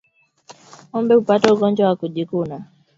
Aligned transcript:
Ngombe 0.89 1.15
hupata 1.15 1.53
ugonjwa 1.53 1.87
wa 1.89 1.95
kujikuna 1.95 2.65